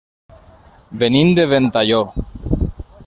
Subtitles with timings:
[1.03, 2.01] Venim de Ventalló.